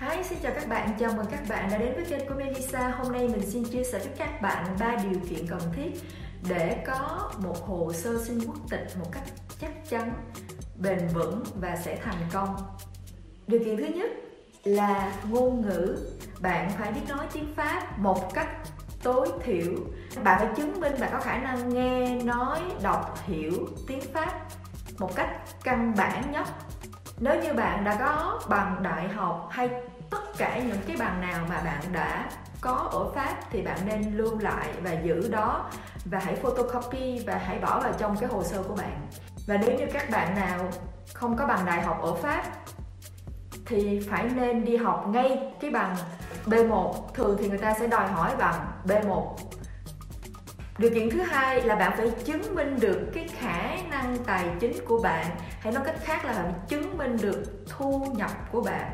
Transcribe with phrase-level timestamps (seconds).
[0.00, 2.88] Hi, xin chào các bạn, chào mừng các bạn đã đến với kênh của Melissa.
[2.88, 5.90] Hôm nay mình xin chia sẻ với các bạn ba điều kiện cần thiết
[6.48, 9.22] để có một hồ sơ xin quốc tịch một cách
[9.60, 10.12] chắc chắn,
[10.76, 12.56] bền vững và sẽ thành công.
[13.46, 14.10] Điều kiện thứ nhất
[14.64, 15.96] là ngôn ngữ.
[16.40, 18.48] Bạn phải biết nói tiếng Pháp một cách
[19.02, 19.74] tối thiểu.
[20.24, 24.46] Bạn phải chứng minh bạn có khả năng nghe, nói, đọc, hiểu tiếng Pháp
[24.98, 25.30] một cách
[25.64, 26.46] căn bản nhất
[27.20, 29.70] nếu như bạn đã có bằng đại học hay
[30.10, 32.30] tất cả những cái bằng nào mà bạn đã
[32.60, 35.70] có ở Pháp thì bạn nên lưu lại và giữ đó
[36.04, 39.06] và hãy photocopy và hãy bỏ vào trong cái hồ sơ của bạn.
[39.46, 40.70] Và nếu như các bạn nào
[41.14, 42.42] không có bằng đại học ở Pháp
[43.66, 45.96] thì phải nên đi học ngay cái bằng
[46.46, 49.34] B1 thường thì người ta sẽ đòi hỏi bằng B1
[50.78, 54.84] điều kiện thứ hai là bạn phải chứng minh được cái khả năng tài chính
[54.84, 55.26] của bạn,
[55.60, 58.90] hay nói cách khác là bạn chứng minh được thu nhập của bạn.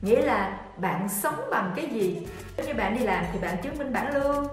[0.00, 2.26] Nghĩa là bạn sống bằng cái gì?
[2.56, 4.46] Nếu như bạn đi làm thì bạn chứng minh bản lương.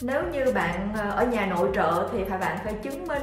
[0.00, 3.22] Nếu như bạn ờ, ở nhà nội trợ thì phải bạn phải chứng minh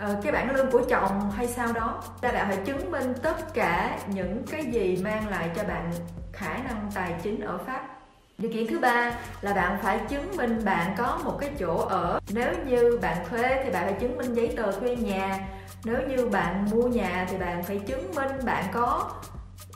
[0.00, 2.02] ờ, cái bản lương của chồng hay sao đó.
[2.20, 5.90] Ta bạn phải chứng minh tất cả những cái gì mang lại cho bạn
[6.32, 7.95] khả năng tài chính ở pháp
[8.38, 12.20] điều kiện thứ ba là bạn phải chứng minh bạn có một cái chỗ ở.
[12.34, 15.48] Nếu như bạn thuê thì bạn phải chứng minh giấy tờ thuê nhà.
[15.84, 19.10] Nếu như bạn mua nhà thì bạn phải chứng minh bạn có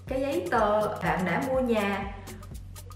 [0.08, 2.14] cái giấy tờ bạn đã mua nhà.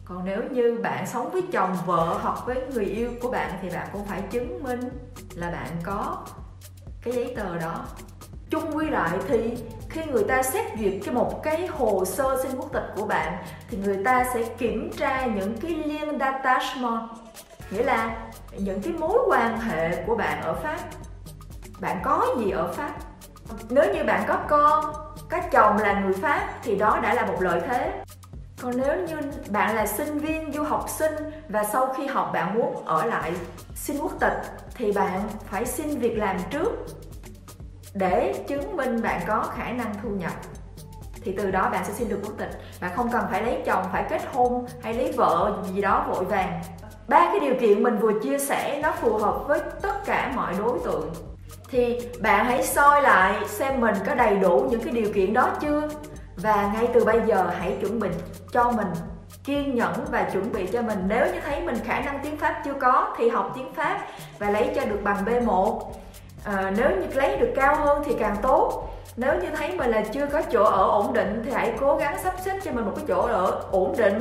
[0.04, 3.68] Còn nếu như bạn sống với chồng, vợ hoặc với người yêu của bạn thì
[3.70, 4.80] bạn cũng phải chứng minh
[5.34, 6.26] là bạn có
[7.02, 7.84] cái giấy tờ đó.
[8.50, 9.56] Chung quy lại thì
[9.94, 13.44] khi người ta xét duyệt cái một cái hồ sơ xin quốc tịch của bạn,
[13.68, 17.08] thì người ta sẽ kiểm tra những cái liên d'attachement
[17.70, 18.16] nghĩa là
[18.58, 20.78] những cái mối quan hệ của bạn ở pháp.
[21.80, 22.90] Bạn có gì ở pháp?
[23.70, 24.84] Nếu như bạn có con,
[25.30, 27.92] có chồng là người pháp, thì đó đã là một lợi thế.
[28.62, 29.16] Còn nếu như
[29.48, 31.14] bạn là sinh viên du học sinh
[31.48, 33.32] và sau khi học bạn muốn ở lại
[33.74, 34.42] xin quốc tịch,
[34.74, 36.70] thì bạn phải xin việc làm trước
[37.94, 40.32] để chứng minh bạn có khả năng thu nhập,
[41.22, 42.50] thì từ đó bạn sẽ xin được quốc tịch.
[42.80, 46.24] Bạn không cần phải lấy chồng, phải kết hôn, hay lấy vợ, gì đó, vội
[46.24, 46.62] vàng.
[47.08, 50.54] Ba cái điều kiện mình vừa chia sẻ nó phù hợp với tất cả mọi
[50.58, 51.12] đối tượng.
[51.70, 55.50] Thì bạn hãy soi lại xem mình có đầy đủ những cái điều kiện đó
[55.60, 55.88] chưa?
[56.36, 58.08] Và ngay từ bây giờ hãy chuẩn bị
[58.52, 58.88] cho mình,
[59.44, 60.98] kiên nhẫn và chuẩn bị cho mình.
[61.08, 64.06] Nếu như thấy mình khả năng tiếng Pháp chưa có, thì học tiếng Pháp
[64.38, 65.80] và lấy cho được bằng B1
[66.44, 68.90] à, nếu như lấy được cao hơn thì càng tốt.
[69.16, 72.18] Nếu như thấy mình là chưa có chỗ ở ổn định thì hãy cố gắng
[72.22, 74.20] sắp xếp cho mình một cái chỗ ở ổn định.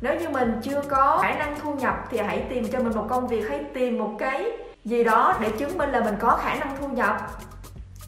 [0.00, 3.06] Nếu như mình chưa có khả năng thu nhập thì hãy tìm cho mình một
[3.08, 4.44] công việc hay tìm một cái
[4.84, 7.16] gì đó để chứng minh là mình có khả năng thu nhập.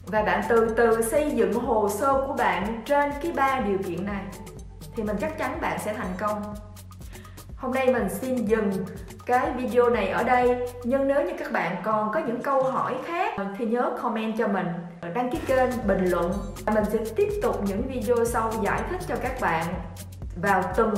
[0.05, 4.05] Và bạn từ từ xây dựng hồ sơ của bạn trên cái ba điều kiện
[4.05, 4.23] này
[4.95, 6.41] thì mình chắc chắn bạn sẽ thành công
[7.65, 8.71] hôm nay mình xin dừng
[9.25, 10.67] cái video này ở đây.
[10.83, 14.47] Nhưng nếu như các bạn còn có những câu hỏi khác thì nhớ comment cho
[14.47, 14.67] mình.
[15.13, 16.33] Đăng ký kênh bình luận.
[16.65, 19.65] Mình sẽ tiếp tục những video sau giải thích cho các bạn
[20.41, 20.93] vào từng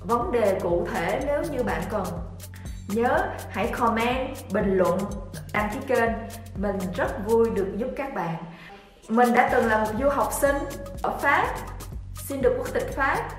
[0.00, 2.04] vấn đề cụ thể nếu như bạn cần.
[2.88, 4.98] Nhớ hãy comment, bình luận,
[5.52, 6.10] đăng ký kênh.
[6.56, 8.36] Mình rất vui được giúp các bạn.
[9.08, 10.56] Mình đã từng là một du học sinh
[11.02, 11.54] ở pháp,
[12.14, 13.30] xin được quốc tịch pháp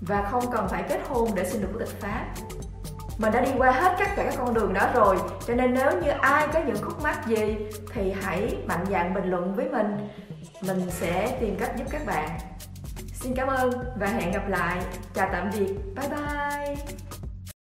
[0.00, 2.24] và không cần phải kết hôn để xin được quốc tịch pháp.
[3.18, 5.16] Mình đã đi qua hết tất cả các con đường đó rồi,
[5.46, 7.56] cho nên nếu như ai có những khúc mắc gì
[7.92, 10.08] thì hãy mạnh dạn bình luận với mình.
[10.62, 12.38] Mình sẽ tìm cách giúp các bạn.
[13.12, 14.82] Xin cảm ơn và hẹn gặp lại.
[15.14, 15.74] Chào tạm biệt.
[15.96, 17.07] Bye bye.